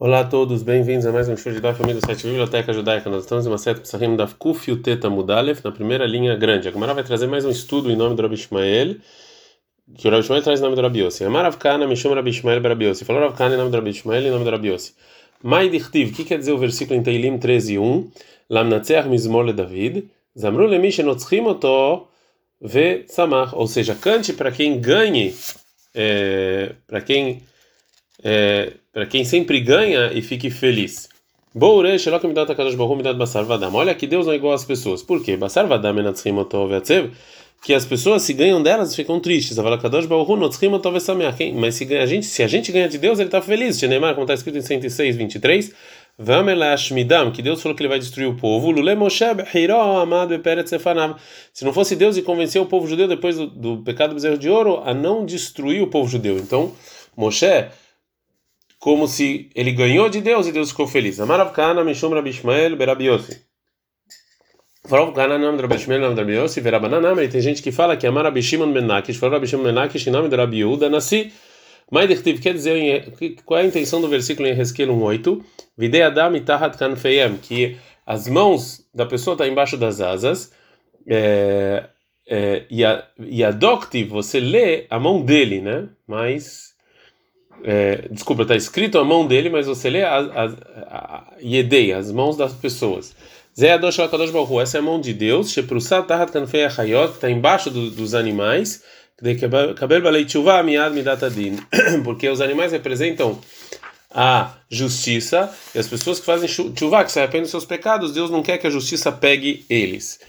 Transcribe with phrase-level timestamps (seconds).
[0.00, 3.10] Olá a todos, bem-vindos a mais um show de Daf Família do site Biblioteca Judaica.
[3.10, 4.70] Nós estamos em uma seta Psahim da Kuf
[5.10, 6.68] Mudalef, na primeira linha grande.
[6.68, 8.94] A Gemara vai trazer mais um estudo em nome do Rabi Ishmael,
[9.96, 11.24] que o Rabi Ishmael traz em nome do Rabi Yossi.
[11.24, 13.04] Amar Kana, Mishum Rabi Ishmael Rabi Yossi.
[13.04, 14.94] Falou Rav Kana em nome do Rabi Ishmael e em nome do Rabi Yossi.
[15.42, 18.10] Mai Dichtiv, o que quer dizer o versículo em Teilim 13 e 1?
[18.50, 20.08] Lamnatzeach Mizmor le David.
[20.38, 22.06] Zamru lemi shenotzchim oto
[22.60, 23.52] ve samach.
[23.52, 25.34] Ou seja, cante para quem ganhe,
[25.92, 27.42] é, para quem...
[28.22, 31.08] É, para quem sempre ganha e fique feliz.
[33.72, 35.02] Olha que Deus não é igual às pessoas.
[35.02, 35.38] Por quê?
[37.64, 39.56] Que as pessoas se ganham delas ficam tristes.
[41.54, 43.80] Mas se a gente, se a gente ganha de Deus, ele está feliz.
[43.82, 45.72] Neymar, como está escrito em 106, 23.
[47.32, 48.72] Que Deus falou que ele vai destruir o povo.
[51.52, 54.38] Se não fosse Deus e convencer o povo judeu depois do, do pecado do bezerro
[54.38, 56.36] de ouro a não destruir o povo judeu.
[56.36, 56.72] Então,
[57.16, 57.66] Moshe
[58.78, 61.20] como se ele ganhou de Deus e Deus ficou feliz.
[61.20, 63.48] Amarav Kana, Mishum Rabi Ishmael, Berabiosi.
[64.88, 68.06] Farov Kana, nome do Rabi Ishmael, do Rabi Yossi, Verabananam, tem gente que fala que
[68.06, 71.30] Amar Rabi Shimon Ben Nakish, falou Rabi Shimon Ben Nakish Rabi Yehuda, nasci.
[71.90, 73.12] Maidertiv quer dizer,
[73.44, 75.42] qual é a intenção do versículo em Resquel 1.8?
[75.76, 80.52] Videi Adam itahat kanfeyem, que as mãos da pessoa estão tá embaixo das asas,
[81.06, 81.84] é,
[82.26, 85.88] é, e, a, e a doctive, você lê a mão dele, né?
[86.06, 86.67] Mas
[87.64, 90.44] é, desculpa, está escrito a mão dele, mas você lê a, a,
[90.90, 93.14] a, Yedei, as mãos das pessoas.
[94.60, 98.82] Essa é a mão de Deus, que está embaixo do, dos animais,
[102.04, 103.38] porque os animais representam
[104.10, 108.30] a justiça, e as pessoas que fazem chuva, que se arrependem dos seus pecados, Deus
[108.30, 110.20] não quer que a justiça pegue eles.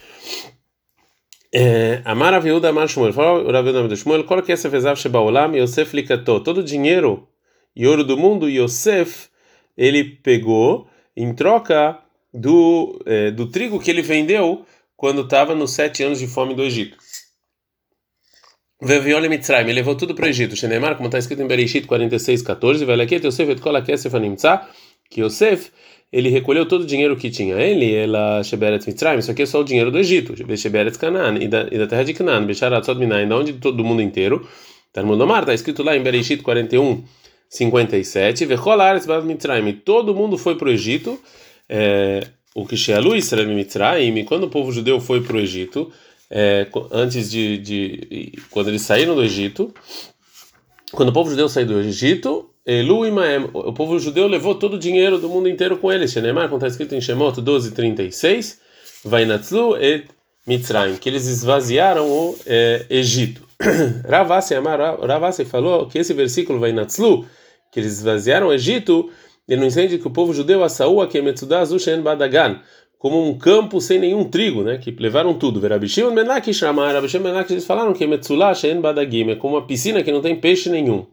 [2.05, 5.55] Amar Aviuda Amar Shmuel, fala o Raviuda Amar Shmuel, qual que é essa vezav Shebaolam,
[5.55, 7.27] Yosef likato, todo o dinheiro
[7.75, 9.29] e ouro do mundo, Yosef,
[9.75, 11.99] ele pegou em troca
[12.33, 16.63] do, é, do trigo que ele vendeu quando estava nos sete anos de fome do
[16.63, 16.97] Egito.
[18.81, 20.55] Veviole Mitzrayim, ele levou tudo para o Egito.
[20.55, 24.69] Shenemar, como está escrito em Bereshit 46, 14, vai aqui, Yosef et kol kesef animtzah,
[25.09, 25.71] que Yosef
[26.11, 29.61] ele recolheu todo o dinheiro que tinha ele, ela Sheberet Mitzrayim, isso aqui é só
[29.61, 32.47] o dinheiro do Egito, Sheberet Canaan, e da, e da terra de Canaan,
[32.83, 34.47] Sod Minai, da onde todo mundo inteiro.
[34.91, 37.03] Talmud Omar, está escrito lá em Bereshit 41,
[37.47, 41.19] 57, Vecholares Bad Mitzrayim, todo mundo foi para o Egito,
[41.67, 42.21] é,
[42.55, 45.91] o que Shealu Israel Mitzrayim, quando o povo judeu foi para o Egito,
[46.29, 49.73] é, antes de, de, quando eles saíram do Egito,
[50.91, 54.79] quando o povo judeu saiu do Egito, Elu Imaem, o povo judeu levou todo o
[54.79, 56.11] dinheiro do mundo inteiro com eles.
[56.11, 58.59] Shenemar, como está escrito em Shemot 12:36,
[59.03, 60.05] Vainatzlu et
[60.45, 63.41] Mitzrayim, que eles esvaziaram o é, Egito.
[64.07, 67.25] Ravasi Amar, Ravasi falou que esse versículo Vainatzlu,
[67.71, 69.09] que eles esvaziaram o Egito,
[69.47, 72.59] ele não entende que o povo judeu assaú a Kemetzudazu Shen Badagan,
[72.99, 74.77] como um campo sem nenhum trigo, né?
[74.77, 75.59] Que levaram tudo.
[75.59, 80.03] Verabishim Menakish Amar, Rabishim Menakish, eles falaram que Metzulá Shen Badagim, é como uma piscina
[80.03, 81.07] que não tem peixe nenhum.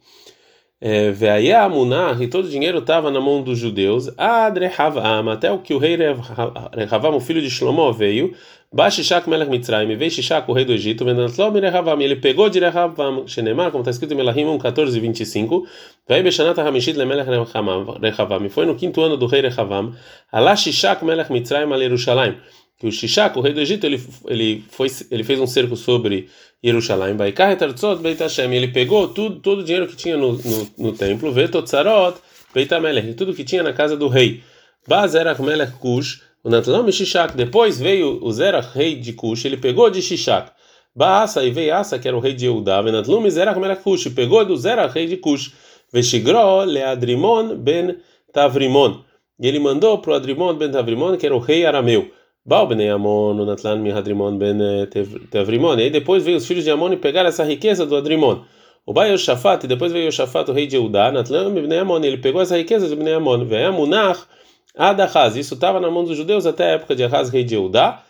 [0.79, 5.59] É, Veia Amunah, e todo o dinheiro estava na mão dos judeus, Adrehavam, até o
[5.59, 8.35] que o rei Rehavam, o filho de Shlomo, veio,
[8.71, 13.27] Bashishak Melech Mitzrayim, veio Shishak, o rei do Egito, Vendatlom Rehavam, ele pegou de Rehavam,
[13.27, 15.67] Shenemar, como está escrito em Melahim 1, 14 e 25,
[16.07, 19.95] Veio Beshanat HaMishit Lemelech Rehavam, e foi no quinto ano do rei Rehavam,
[20.31, 22.37] Alá Shishak Melech Mitzrayim al Yerushalayim,
[22.79, 26.29] que o Shishak, o rei do Egito, ele, ele, foi, ele fez um cerco sobre
[26.67, 27.17] Jerusalém,
[28.53, 32.19] ele pegou tudo, todo o dinheiro que tinha no, no, no templo, Vetotzarot,
[32.53, 34.43] Beitamelech, tudo que tinha na casa do rei.
[34.89, 39.91] Bazerach Melech Kush, o Natlanam Shishak, depois veio o Zerach, rei de Kush, ele pegou
[39.91, 40.51] de Shishak.
[40.95, 44.45] Baasa e veio Asa, que era o rei de Eudá, Venatlum Zerach Melech Kush, pegou
[44.45, 45.53] do Zerach, rei de Kush.
[45.93, 47.99] Veshigro Leadrimon ben
[48.33, 49.05] Tavrimon.
[49.39, 52.11] E ele mandou para o Adrimon ben Tavrimon, que era o rei arameu.
[52.47, 54.59] Baal ben Amon, Natlan Mihadrimon ben
[55.31, 55.77] Tevrimon.
[55.79, 58.43] E aí depois veio os filhos de Amon e pegaram essa riqueza do Adrimon.
[58.87, 61.99] O Bai Yoshafat, e depois veio Yoshafat, o rei de Eudá, Natlan ben Amon.
[62.05, 63.45] Ele pegou essa riqueza de Ben Amon.
[63.45, 64.21] Veio Amunach
[64.77, 65.35] Adachaz.
[65.35, 68.05] Isso estava na mão dos judeus até a época de Ahaz, rei de Eudá.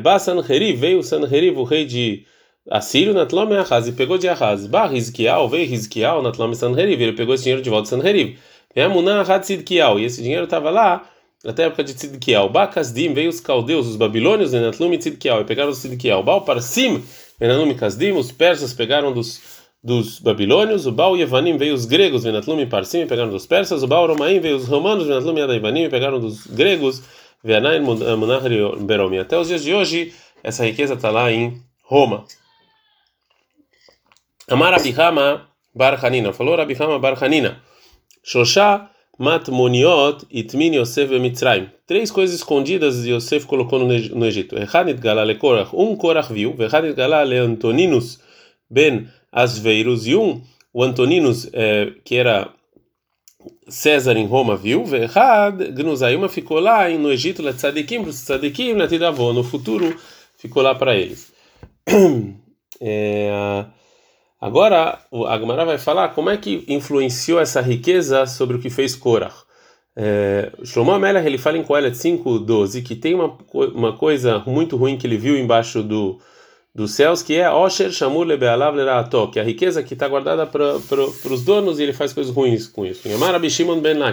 [0.00, 2.24] Ba Sanheriv, veio Sanheriv, o rei de
[2.70, 4.64] Assírio, Natlan Ahaz, e pegou de Ahaz.
[4.68, 7.02] Ba Rizkiel, veio Rizkiel, Natlan ben Sanheriv.
[7.02, 8.38] Ele pegou esse dinheiro de volta de Sanheriv.
[8.72, 9.98] Veio Amunach Hadsidkiel.
[9.98, 11.04] E esse dinheiro estava lá
[11.44, 12.48] até a época de Tzidkiel.
[12.48, 16.22] Bakasdim veio os caldeus, os babilônios, Nenatlum e Tzidkiel, e pegaram Tzidkiel.
[16.22, 17.02] Baal Parsim,
[17.40, 19.40] Nenatlum e Kasdim, os persas pegaram dos,
[19.82, 20.86] dos babilônios.
[20.86, 23.82] O Baal Yevanim veio os gregos, Nenatlum e Parsim, e pegaram dos persas.
[23.82, 27.02] O Baal Romaim veio os romanos, Nenatlum e Adaivanim, e pegaram dos gregos.
[27.42, 29.18] Veanain Munahri Beromi.
[29.18, 32.24] Até os dias de hoje, essa riqueza está lá em Roma.
[34.48, 36.32] Amar Abihama Bar Hanina.
[36.32, 37.60] Falou Abihama Bar Hanina.
[38.22, 41.68] Shoshá Matmoniot Itmin Yosef Mitzrayim.
[41.86, 44.58] Três coisas escondidas Yosef colocou no, no Egito.
[44.58, 45.70] Echadit Galale Korach.
[45.74, 46.54] Um Korach viu.
[46.54, 48.18] Vechadit Galale Antoninus
[48.70, 50.06] Ben Asveirus.
[50.06, 50.42] E um,
[50.72, 52.52] o Antoninus, é, que era
[53.68, 54.84] César em Roma, viu.
[54.84, 59.96] Vechad Gnuzayuma ficou lá no Egito, Letzadikim, para os Tzadikim, no futuro,
[60.36, 61.32] ficou lá para eles.
[62.80, 63.66] É,
[64.42, 64.98] Agora,
[65.28, 69.32] a Gemara vai falar como é que influenciou essa riqueza sobre o que fez Korah.
[69.94, 73.38] É, Shlomo Amelech, ele fala em Coelet 5.12 que tem uma,
[73.72, 76.18] uma coisa muito ruim que ele viu embaixo do,
[76.74, 78.74] dos céus, que é Osher Shamur Lebealav
[79.30, 82.66] que é a riqueza que está guardada para os donos e ele faz coisas ruins
[82.66, 83.06] com isso.
[83.06, 84.12] Yamar Abishimon Ben Ben.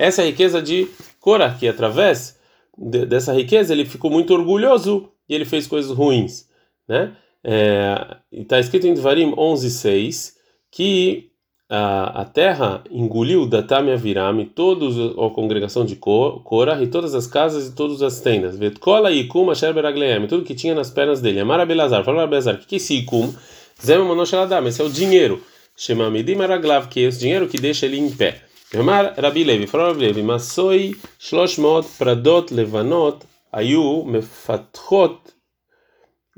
[0.00, 0.88] Essa é a riqueza de
[1.20, 2.36] Korah, que através
[2.76, 6.49] de, dessa riqueza ele ficou muito orgulhoso e ele fez coisas ruins
[6.90, 7.12] né?
[7.42, 10.34] É, está escrito em Devarim 11:6
[10.72, 11.30] que
[11.68, 17.28] a, a terra engoliu Datam e Aviram todos a congregação de Korah e todas as
[17.28, 18.58] casas e todas as tendas.
[18.58, 21.40] Vetkola Ikum Asher Beragleem, tudo que tinha nas pernas dele.
[21.40, 23.32] Amar Abelazar, falou Abelazar, o que, é esse Ikum?
[23.80, 25.40] Zema Monoshaladam, esse é o dinheiro.
[25.76, 28.42] Shemamidim Araglav, que é esse dinheiro que deixa ele em pé.
[28.74, 33.18] Amar Rabi Levi, falou Rabi Levi, Masoi Shloshmot Pradot Levanot
[33.52, 35.18] Ayu Mefatchot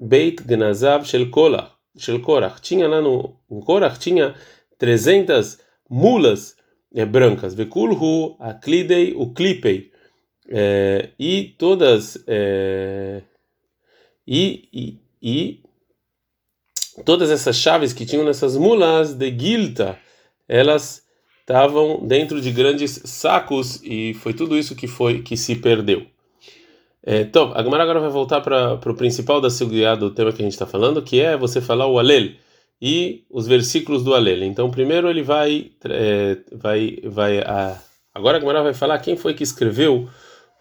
[0.02, 2.60] Beit Gnazav Shel Korach.
[2.60, 4.34] Tinha lá no Korach, tinha
[4.78, 5.58] 300
[5.88, 6.56] mulas
[6.93, 7.54] é, brancas.
[7.54, 9.93] Vekulhu, Aklidei, Uklipei.
[10.49, 12.22] É, e todas.
[12.26, 13.22] É,
[14.26, 15.62] e, e, e
[17.05, 19.98] todas essas chaves que tinham nessas mulas de Gilta,
[20.48, 21.06] elas
[21.40, 26.12] estavam dentro de grandes sacos e foi tudo isso que foi que se perdeu.
[27.04, 30.40] É, então, a Gemara agora vai voltar para o principal da segurança do tema que
[30.40, 32.31] a gente está falando, que é você falar o Alel
[32.81, 34.44] e os versículos do Alel.
[34.44, 35.72] Então, primeiro ele vai.
[35.84, 37.76] É, vai, vai a,
[38.14, 40.08] agora a Gemara vai falar quem foi que escreveu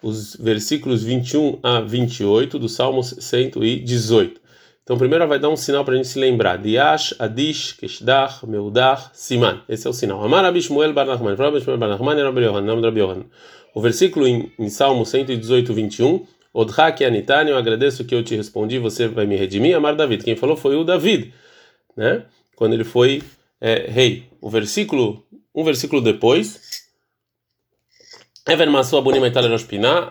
[0.02, 4.42] os versículos 21 a 28 do Salmo 118.
[4.82, 6.58] Então, primeiro vai dar um sinal para a gente se lembrar.
[6.58, 9.62] Diash, Adish, Keshdach, Meudach, Siman.
[9.68, 10.24] Esse é o sinal.
[10.24, 11.36] Amar Abishmuel Bar Nachman.
[11.38, 13.26] Abishmuel Bar Nachman Rabbi.
[13.74, 18.78] O versículo em, em Salmo 118, 21 Odhak Anitani, eu agradeço que eu te respondi,
[18.78, 19.74] você vai me redimir.
[19.74, 20.22] Amar David.
[20.22, 21.32] Quem falou foi o David,
[21.96, 22.24] né?
[22.54, 23.22] Quando ele foi
[23.60, 24.28] é, rei.
[24.40, 26.82] O versículo, um versículo depois.
[28.46, 29.28] Ever Masu Abunima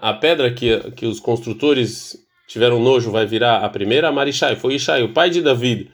[0.01, 2.17] a pedra que, que os construtores
[2.47, 4.11] tiveram nojo vai virar a primeira.
[4.11, 5.91] Marishai, foi Ishai, o pai de David.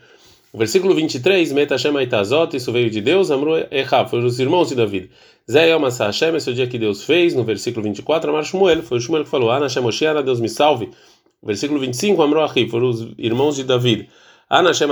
[0.53, 4.75] O versículo 23, Metashem Aitazot, isso veio de Deus, Amru Echab, foi os irmãos de
[4.75, 5.09] David.
[5.49, 8.81] Zé Yom Hashem, esse é o dia que Deus fez, no versículo 24, Amar Shmuel,
[8.81, 9.83] foi o Shmuel que falou, Ana Hashem
[10.23, 10.89] Deus me salve.
[11.41, 14.07] O versículo 25, Amru Achi, foram os irmãos de David.
[14.49, 14.87] Ana Hashem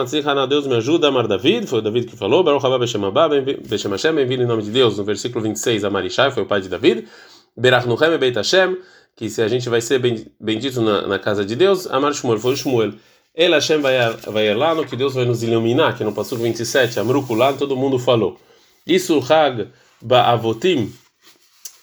[0.50, 3.30] Deus me ajuda, Amar David, foi o David que falou, Baruch Haba Beshem Abba,
[3.66, 4.98] Beshem Hashem, bem-vindo em nome de Deus.
[4.98, 7.08] No versículo 26, Amarishai, foi o pai de David.
[7.56, 8.78] Berach Nuchem Beit Hashem,
[9.16, 10.00] que se a gente vai ser
[10.38, 12.94] bendito na, na casa de Deus, Amar Shmuel, foi o Shmuel.
[13.36, 17.54] El Hashem vai lá no que Deus vai nos iluminar, que no passo 27, Amrukulan,
[17.58, 18.40] todo mundo falou.
[18.88, 19.68] Isso, Hag,
[20.02, 20.94] Ba'avotim,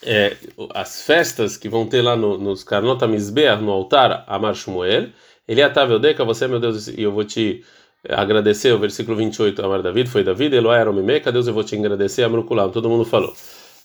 [0.02, 0.34] é,
[0.74, 5.10] as festas que vão ter lá no, nos Karnot Mizbeah, no altar, Amar Shmuel,
[5.46, 7.62] ele Ataveodeca, você, meu Deus, e eu vou te
[8.08, 12.22] agradecer, o versículo 28, Amar David, foi David, Eloai Aromimeca, Deus, eu vou te agradecer,
[12.22, 13.34] Amrukulam, todo mundo falou.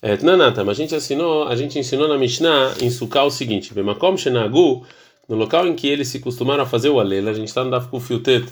[0.01, 3.73] É, Tnanata, mas a gente ensinou, a gente ensinou na Mishnah, em Sukkah, o seguinte,
[3.73, 4.85] Bemakom Shenagu,
[5.27, 7.71] no local em que eles se costumaram a fazer o Alel, a gente está no
[7.71, 8.45] Daf Kufiltet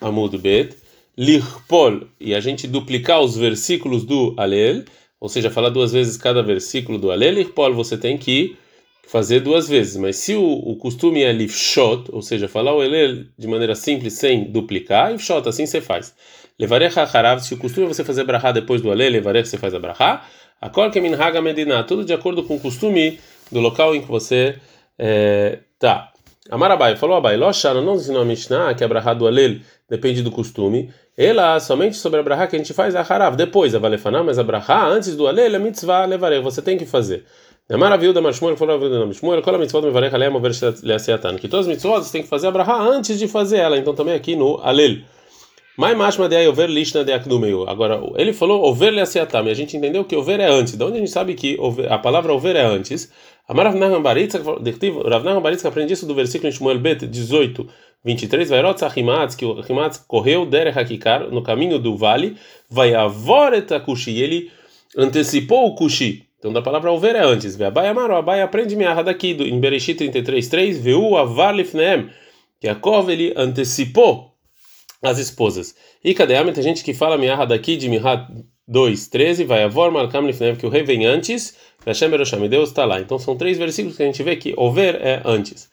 [0.00, 0.76] Amud Bet,
[1.16, 4.84] Lirpol, e a gente duplicar os versículos do Alel,
[5.20, 8.56] ou seja, falar duas vezes cada versículo do Alel, Lirpol você tem que
[9.06, 13.24] fazer duas vezes, mas se o, o costume é Lifshot, ou seja, falar o Alel
[13.36, 16.14] de maneira simples, sem duplicar, Lifshot, assim você faz.
[16.58, 19.74] Levarech Hacharav, se o costume é você fazer Brahá depois do Alel, Levarech você faz
[19.74, 20.26] a Brahá,
[20.60, 23.18] a Kol Kemin Haga Medina, tudo de acordo com o costume
[23.50, 24.56] do local em que você
[24.96, 26.08] está.
[26.08, 26.11] É,
[26.52, 30.30] Amarabai falou Abai, Loshana não ensinou a Mishnah que a Brahá do Alel depende do
[30.30, 30.90] costume.
[31.16, 34.38] Ela somente sobre a Brahá que a gente faz a Harav, depois a Valefaná, mas
[34.38, 37.24] a Brahá antes do Alel é mitzvah levarei, você tem que fazer.
[37.70, 41.36] Maravilha da Mashmuel falou a Mashmuel, mitzvah do Mevarech Alem over Leaseatan?
[41.36, 43.94] Que todas as mitzvot você tem que fazer a Brahá antes de fazer ela, então
[43.94, 44.98] também aqui no Alel.
[45.76, 47.68] Mai mashma de over lishna de akdumeu.
[47.68, 50.76] Agora, ele falou over leaseatam, e a gente entendeu que over é antes.
[50.76, 53.10] De onde a gente sabe que a palavra over é antes?
[53.48, 57.66] Amar Rav Baritza, Rav Nahman Baritza aprende isso do versículo em Shmuel Bet 18,
[58.04, 62.36] 23, Vairot Sahimatz, que o Himatz correu der Hakikar no caminho do vale,
[62.68, 64.50] vai avoret Kushi, ele
[64.96, 66.26] antecipou o Kushi.
[66.38, 67.60] Então, da palavra over é antes.
[67.60, 72.10] Abai Amar, o Abai aprende minha daqui, em Bereshit 33, 3, Veu Avar Lifneem,
[72.60, 74.31] que a Kov ele antecipou
[75.02, 75.74] as esposas.
[76.02, 76.34] E cadê?
[76.52, 78.28] Tem gente que fala minha daqui de Mihat
[78.68, 82.10] 2, 13, vai avor malkam lifnev, que o rei vem antes, Hashem
[82.48, 83.00] Deus está lá.
[83.00, 85.68] Então são três versículos que a gente vê que over é antes.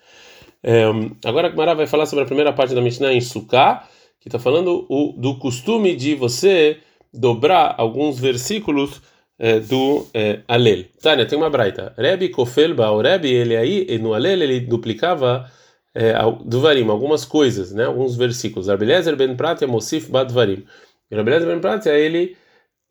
[0.64, 0.84] É,
[1.24, 3.88] agora a Gemara vai falar sobre a primeira parte da Mishnah em Sukkah,
[4.20, 6.80] que está falando o, do costume de você
[7.14, 9.02] dobrar alguns versículos
[9.38, 10.86] é, do é, Alel.
[11.02, 11.94] Tânia, tem uma braita.
[11.98, 15.50] Rebbe Kofelba, o Rebbe, ele aí, no Alel, ele duplicava
[15.94, 16.14] é,
[16.46, 18.68] do Varim, algumas coisas, né, alguns versículos.
[18.68, 20.66] Rabelezer ben Pratia, Mosif bad Varim.
[21.12, 22.38] Rabelezer ben Pratia, ele,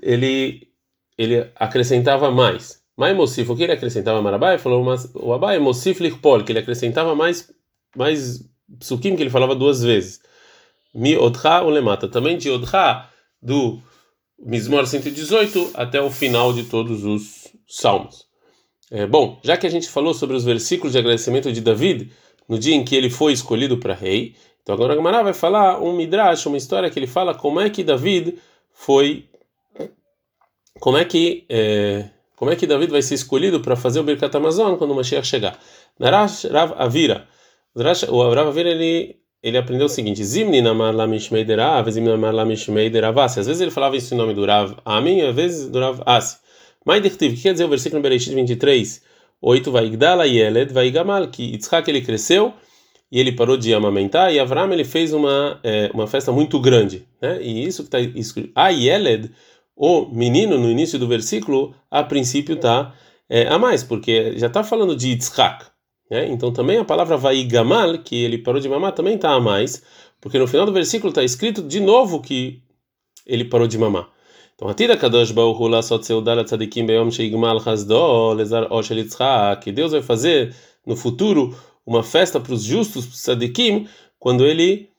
[0.03, 0.69] ele,
[1.17, 2.83] ele acrescentava mais.
[2.97, 4.59] Mas Mosif, o que ele acrescentava Marabai?
[4.59, 7.49] Falou mas, o Abai, Mosif Lichpol, que ele acrescentava mais,
[7.97, 8.45] mais
[8.81, 10.21] psukim, que ele falava duas vezes.
[10.93, 12.09] Mi Odcha Ulemata.
[12.09, 13.09] Também de Odcha,
[13.41, 13.81] do
[14.37, 18.27] Mismor 118 até o final de todos os salmos.
[18.91, 22.11] É, bom, já que a gente falou sobre os versículos de agradecimento de David,
[22.49, 24.35] no dia em que ele foi escolhido para rei.
[24.63, 27.71] Então agora a Gamara vai falar um midrash, uma história que ele fala como é
[27.71, 28.39] que David
[28.73, 29.27] foi,
[30.81, 34.37] como é que é, como é que David vai ser escolhido para fazer o Birkat
[34.37, 35.59] Amazon quando o Mashiach chegar.
[35.99, 37.27] Narash Rav Avira,
[37.75, 42.35] o Rav Avira ele ele aprendeu o seguinte: Zimni namar la mishmei derav, zimni namar
[42.35, 43.41] la mishmei deravasi.
[43.41, 46.39] Às vezes ele falava isso em nome do Rav Amin, às vezes do Rav Asi.
[46.85, 49.03] Mas o que quer dizer o versículo Bereshit 23?
[49.41, 52.53] 8 vai Igdala Yeled vai Gamal, que Yitzhak ele cresceu
[53.11, 57.07] e ele parou de amamentar e Avram ele fez uma é, uma festa muito grande,
[57.23, 57.41] né?
[57.43, 59.31] E isso que está escrito, a Yeled,
[59.77, 62.95] o menino no início do versículo, a princípio está
[63.29, 65.67] é, a mais, porque já está falando de Yitzhak,
[66.11, 66.27] né?
[66.29, 69.83] Então também a palavra vai Gamal, que ele parou de mamar, também está a mais,
[70.21, 72.63] porque no final do versículo está escrito de novo que
[73.27, 74.11] ele parou de mamar.
[74.59, 79.71] Então, Atira Kadosh Baruch Hu Lasot Seudal Tzadikim Beyom Sheigmal Chazdo Lezar Oshel Yitzhak, que
[79.71, 80.53] Deus vai fazer
[80.85, 83.87] no futuro uma festa para os justos, tzadikim,
[84.19, 84.91] quando ele,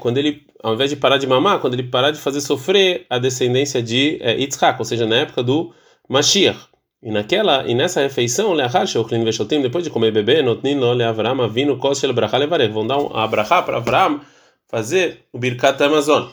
[0.00, 3.18] quando ele, ao invés de parar de mamar, quando ele parar de fazer sofrer a
[3.18, 5.74] descendência de é, Yitzhak, ou seja, na época do
[6.08, 6.58] Mashiach.
[7.02, 11.42] E naquela, e nessa refeição, Leachar Sheochlin Veshotim, depois de comer bebê, Notnin Lo Leavram
[11.42, 14.22] Avinu Kos Shel Bracha Levarech, vão dar um abrahá para Avram
[14.66, 16.28] fazer o Birkat Amazon.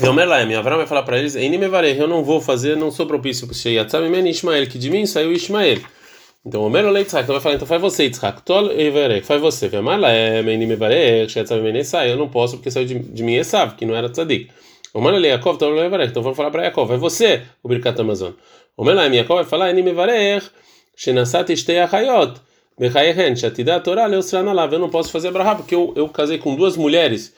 [0.00, 4.06] Veomerlaem, Avram vai falar para eles: eu não vou fazer, não sou propício para Sheyatzam
[4.06, 5.78] Imen Ishmael, que de mim saiu Ishmael.
[6.42, 9.68] Então, o Melo Leitzhak vai falar: então faz você, Yitzhak, Tol Everek, faz você.
[9.68, 13.84] Veomerlaem, Inimevarech, Sheyatzam Imen Esai, eu não posso porque saiu de, de mim Esav, que
[13.84, 14.50] não era tzadik.
[14.94, 18.32] O Melo Yaakov, Tol Everek, então vamos falar para Yaakov: vai você, o Birkat Amazon.
[18.78, 20.48] O Melaem, Yaakov vai falar: Inimevarech,
[20.96, 22.40] Shenasat Ishtei Achayot,
[22.78, 26.78] Bechayehen, Shatida Torah, Leusranalav, eu não posso fazer Abraham porque eu, eu casei com duas
[26.78, 27.34] mulheres.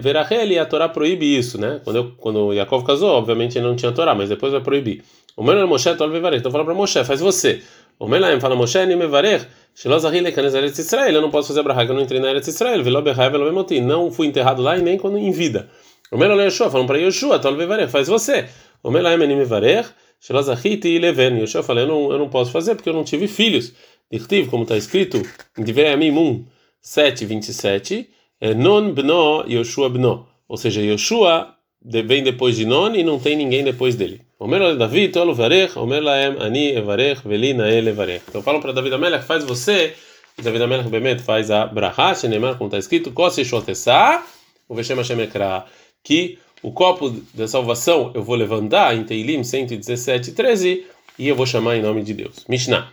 [0.00, 1.80] Verachel e a Torá proíbe isso, né?
[1.84, 5.02] Quando, eu, quando Yaakov casou, obviamente ele não tinha Torá, mas depois vai proibir.
[5.36, 5.88] O meu é Moshe.
[5.88, 7.62] Então fala para Moshe, faz você.
[7.98, 11.14] O meu fala Moshe, Ni Mevarech, Shelozahile Kanes Eretz Israel.
[11.14, 12.82] Eu não posso fazer Abraham, eu não entrei na Eretz Israel.
[12.82, 13.80] Velo Behai, Velo Bemoti.
[13.80, 15.68] Não fui enterrado lá e nem quando em vida.
[16.10, 18.46] O meu é Yeshua, falam para Yeshua, Tol Vevarech, faz você.
[18.82, 19.88] O meu é Ni Mevarech,
[20.20, 21.40] Shelozahite e Leven.
[21.40, 23.72] Yeshua fala, eu não, eu não posso fazer porque eu não tive filhos.
[24.10, 25.22] Dirtiv, como está escrito
[25.58, 26.46] Divrei Amim
[26.80, 28.08] 7, 27,
[28.40, 30.26] é Non Bno Yoshua Bno.
[30.48, 34.22] Ou seja, Yoshua vem depois de Non e não tem ninguém depois dele.
[34.38, 38.24] Omer Davi, Tolo Varech, Omer Laem, Ani Evarech, Velina Ele Evarech.
[38.28, 39.94] Então falam para Davi Amelech, faz você,
[40.38, 44.22] e Davi Amelech Bemet faz a Braha, Shenemar, como está escrito, Kose Shotessa,
[44.68, 45.64] o Veshem Hashem Ekra,
[46.02, 50.84] que o copo da salvação eu vou levantar em Teilim 117, 13,
[51.18, 52.44] e eu vou chamar em nome de Deus.
[52.48, 52.90] Mishnah.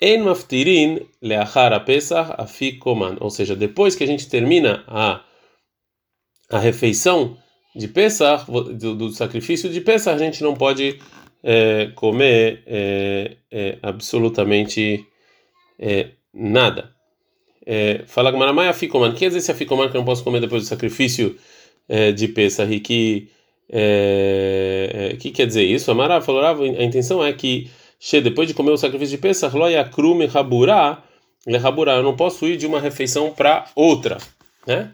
[0.00, 5.24] En maftirin leachar pesach afikoman, ou seja, depois que a gente termina a
[6.50, 7.36] a refeição
[7.74, 10.98] de Pesach, do, do sacrifício de Pesach, a gente não pode
[11.42, 15.04] é, comer é, é, absolutamente
[15.78, 16.94] é, nada.
[17.66, 20.62] É, fala Gmaramai afikoman, que quer dizer esse afikoman que eu não posso comer depois
[20.62, 21.36] do sacrifício
[21.88, 23.30] é, de Pesach e que
[25.18, 25.90] que quer dizer isso?
[25.90, 27.70] Amara falou, a intenção é que
[28.12, 31.02] depois de comer o sacrifício de Pesach, lo yakrum rabura,
[31.60, 34.18] rabura, eu não posso ir de uma refeição para outra,
[34.66, 34.92] né?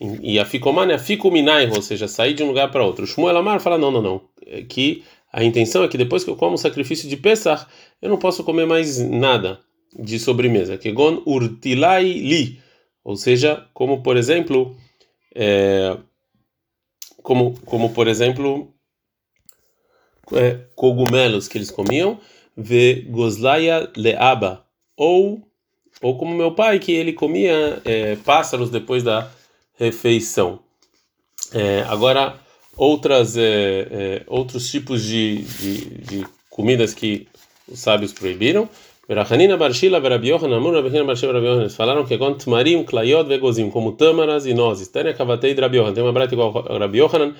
[0.00, 3.06] E a ficoman é ficuminai, ou seja, sair de um lugar para outro.
[3.06, 6.36] Shmuel Amar fala não, não, não, é que a intenção é que depois que eu
[6.36, 7.66] como o sacrifício de Pesach,
[8.00, 9.60] eu não posso comer mais nada
[9.98, 10.76] de sobremesa.
[10.76, 12.60] Que gon urtilai li,
[13.02, 14.76] ou seja, como por exemplo,
[15.34, 15.96] é,
[17.22, 18.74] como como por exemplo
[20.32, 22.18] é, cogumelos que eles comiam
[22.56, 24.64] ve gozlaya leaba
[24.96, 25.42] ou
[26.00, 29.30] ou como meu pai que ele comia é, pássaros depois da
[29.78, 30.58] refeição.
[31.54, 32.34] É, agora
[32.76, 37.26] outras é, é outros tipos de, de, de, comidas que
[37.68, 38.68] os sábios proibiram.
[39.08, 44.46] Verachanina Barshila Verabiohan Amur Rabihina Barshila Verabiohan falaram que com tmarim, klayot vegozim, como tâmaras
[44.46, 44.88] e nozes.
[44.88, 45.94] Tânia Kavatei Drabiohan.
[45.94, 47.34] Tem uma brata igual a Rabiohanan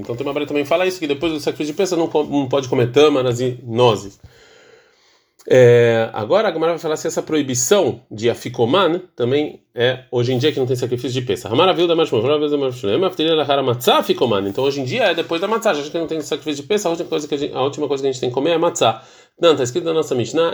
[0.00, 2.68] Então tem uma também fala isso que depois do sacrifício de Pesach não, não pode
[2.68, 4.18] comer tâmaras e nozes.
[5.48, 10.38] É, agora a Gamara vai falar se essa proibição de afikoman também é hoje em
[10.38, 11.48] dia que não tem sacrifício de peça.
[11.48, 11.58] Então
[14.64, 16.90] hoje em dia é depois da matzah, já que não tem sacrifício de peça, a
[16.90, 18.58] última coisa que a, gente, a última coisa que a gente tem que comer é
[18.58, 19.02] matzah.
[19.40, 20.52] Não, está escrito na nossa Mishnah,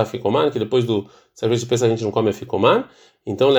[0.00, 2.84] afikoman, que depois do sacrifício de peça a gente não come afikoman.
[3.24, 3.54] Então.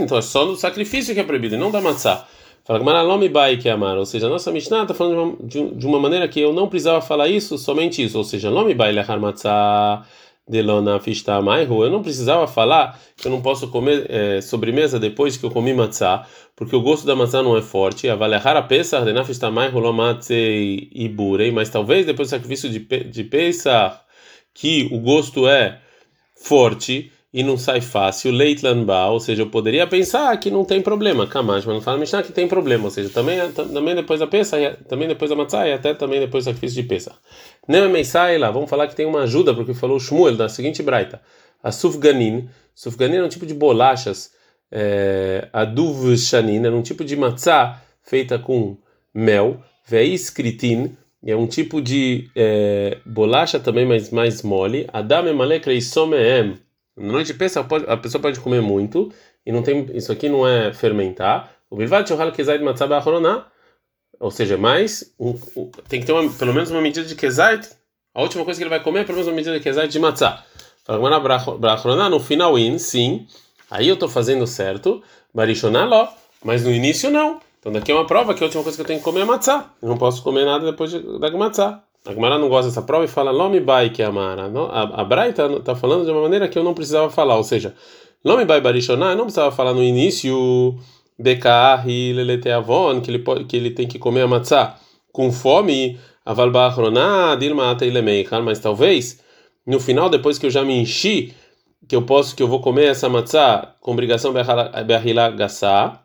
[0.00, 2.26] Então é só no sacrifício que é proibido, não da matzah.
[2.64, 5.86] Fala Gmaralomi Bai que amar, ou seja, a nossa Mishnah está falando de uma, de
[5.86, 9.18] uma, maneira que eu não precisava falar isso, somente isso, ou seja, Lomi Bai lehar
[9.18, 10.04] matzah
[10.48, 15.36] delona fista maihu, eu não precisava falar que eu não posso comer é, sobremesa depois
[15.36, 18.62] que eu comi matzah, porque o gosto da maçã não é forte, a valehar a
[18.62, 23.98] pesach de nafista maihu lomatzei iburei, mas talvez depois do sacrifício de, de Pesach,
[24.54, 25.80] que o gosto é
[26.36, 30.82] forte, e não sai fácil, Leitlan Ba, ou seja, eu poderia pensar que não tem
[30.82, 34.26] problema, Kamash, mas não fala Mishnah que tem problema, ou seja, também, também depois da
[34.26, 37.12] peça, também depois da matzah e até também depois do sacrifício de peça.
[37.66, 41.22] Nemeisai lá, vamos falar que tem uma ajuda, porque falou Shmuel da seguinte braita,
[41.62, 44.32] a Sufganin, Sufganin é um tipo de bolachas,
[44.70, 48.76] é, a Duvshanin, é um tipo de matzah feita com
[49.14, 55.80] mel, Veis Kritin, é um tipo de é, bolacha também, mas mais mole, Adam Emalek
[55.80, 56.56] Someem,
[56.96, 59.10] noite de Pesach a pessoa pode comer muito
[59.44, 61.50] e não tem isso aqui não é fermentar.
[61.70, 63.46] O bilvat shohal kezait matzah ba'achroná,
[64.20, 67.68] ou seja, mais um, um, tem que ter uma, pelo menos uma medida de kezait.
[68.14, 69.98] A última coisa que ele vai comer é pelo menos uma medida de kezait de
[69.98, 70.44] matzah.
[70.84, 71.20] Fala
[71.58, 73.26] ba'achroná no final in, sim.
[73.70, 75.02] Aí eu estou fazendo certo.
[75.32, 76.08] Barishoná ló,
[76.44, 77.40] mas no início não.
[77.58, 79.24] Então daqui é uma prova que a última coisa que eu tenho que comer é
[79.24, 79.70] matzah.
[79.80, 81.82] Eu não posso comer nada depois de, da matzah.
[82.04, 84.50] A Gemara não gosta dessa prova e fala Lomi Bai que Amara.
[84.70, 87.74] A, Braita está tá falando de uma maneira que eu não precisava falar, ou seja,
[88.24, 90.76] Lomi Bai Barishoná, eu não precisava falar no início
[91.18, 94.76] Bekar e Leleteavon, que ele, pode, que ele tem que comer a matzá
[95.12, 96.50] com fome, Aval
[97.38, 99.20] Dilma Ateilemeikar, mas talvez
[99.66, 101.34] no final, depois que eu já me enchi,
[101.88, 104.32] que eu posso, que eu vou comer essa matzá com obrigação
[104.86, 106.02] Beahila Gassá,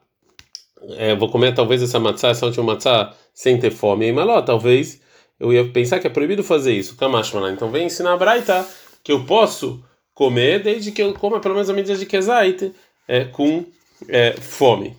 [0.96, 5.02] é, vou comer talvez essa matzá, essa última matzá, sem ter fome, e maló, talvez
[5.40, 7.52] eu ia pensar que é proibido fazer isso, Kamashmana.
[7.52, 8.68] Então vem ensinar a Braita
[9.04, 12.74] que eu posso comer desde que eu coma pelo menos a medida de Kezait
[13.08, 13.64] é, com
[14.10, 14.96] é, fome.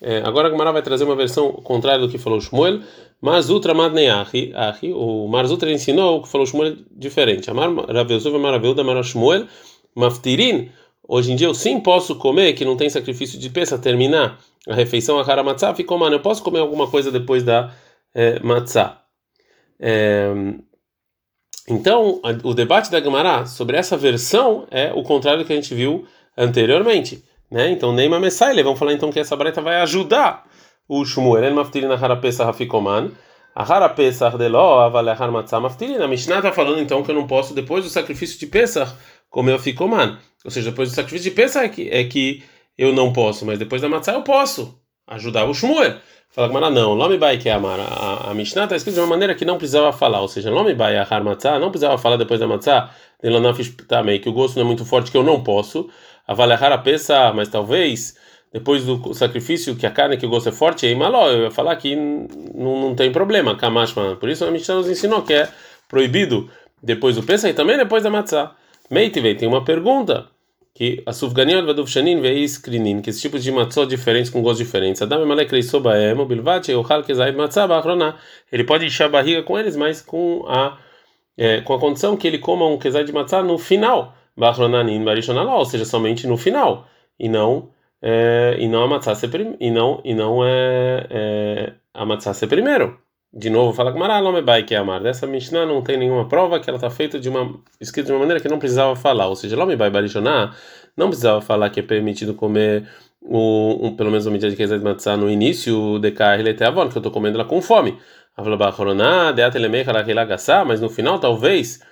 [0.00, 2.80] É, agora a Gemara vai trazer uma versão contrária do que falou Shmuel.
[3.20, 4.52] Marzutra Madneahi,
[4.94, 7.50] o Marzutra ensinou o que falou Shmuel diferente.
[7.50, 9.46] Amar Ravelzuv Maravilda Mara Shmuel
[9.94, 10.70] Maftirin.
[11.08, 14.74] Hoje em dia eu sim posso comer, que não tem sacrifício de peça, terminar a
[14.74, 17.72] refeição a Haramatzah, ficou, mano, eu posso comer alguma coisa depois da
[18.12, 19.05] é, matzah.
[19.80, 20.28] É,
[21.68, 25.74] então, o debate da Gemara sobre essa versão é o contrário do que a gente
[25.74, 27.24] viu anteriormente.
[27.50, 27.70] Né?
[27.70, 30.46] Então, Neima Messaile, vamos falar então que essa breta vai ajudar
[30.88, 33.10] o Shmuel, ele maftirina harapesa rafikoman,
[33.52, 36.04] a harapesa deló avalehar matzah maftirina.
[36.04, 38.94] A Mishnah está falando então que eu não posso, depois do sacrifício de Pesach,
[39.28, 40.18] comer o fikoman.
[40.44, 42.44] Ou seja, depois do sacrifício de Pesach é que, é que
[42.78, 45.96] eu não posso, mas depois da matzah eu posso ajudar o Shmuel.
[46.30, 47.84] Fala Gamara, não, Lomi Bai que é Amara.
[47.84, 50.74] A, a Mishnah está escrita de uma maneira que não precisava falar, ou seja, Lomi
[50.74, 52.90] Bai Ahar Matzah, não precisava falar depois da Matzah,
[53.88, 55.88] também, que o gosto não é muito forte, que eu não posso.
[56.26, 58.16] Avalehar a peça, mas talvez
[58.52, 61.50] depois do sacrifício, que a carne, que o gosto é forte, aí maló, eu ia
[61.50, 64.16] falar que não, não tem problema, Kamashman.
[64.16, 65.48] Por isso a Mishnah nos ensinou que é
[65.88, 66.50] proibido
[66.82, 68.54] depois do peça e também depois da Matzah.
[68.90, 70.26] Meitive, tem uma pergunta
[70.76, 75.00] que a sufganiyot vaduvshanin veis krinin, que esses tipos de matzot diferentes com gostos diferentes.
[75.00, 78.16] Adam emalek sobaem, bilvat euchal kezait matzah bachrona.
[78.52, 80.76] Ele pode encher a barriga com eles, mas com a
[81.38, 85.56] é, com a condição que ele coma um kezait de matzah no final, bachronanin barishonaló,
[85.56, 86.86] ou seja, somente no final,
[87.18, 87.70] e não
[88.02, 92.48] é, e não a matzah ser e não e não é, é a matzah ser
[92.48, 93.05] primeiro.
[93.38, 93.92] De novo, fala
[94.62, 95.02] que é amar.
[95.02, 98.20] Dessa Mishnah não tem nenhuma prova que ela está feita de uma escrita de uma
[98.20, 99.26] maneira que não precisava falar.
[99.26, 100.54] Ou seja, Lome Bai Barishoná
[100.96, 102.88] não precisava falar que é permitido comer
[103.22, 106.96] um, um, pelo menos uma medida de Kezet Matzah no início de Kahilete Avon, que
[106.96, 107.98] eu estou comendo ela com fome.
[108.38, 108.46] Mas
[110.80, 111.82] no final, talvez,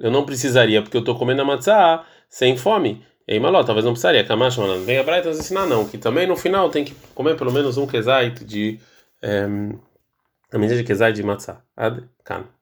[0.00, 3.04] eu não precisaria, porque eu estou comendo a matzah sem fome.
[3.28, 4.24] Ei, maló, talvez não precisaria.
[4.24, 4.56] Kamash,
[4.86, 7.86] vem a Braita ensinar, não, que também no final tem que comer pelo menos um
[7.86, 8.80] kezait de.
[9.22, 9.78] Um,
[10.52, 11.62] a medida de Kezai de Matzah.
[11.76, 12.55] Ad Kan.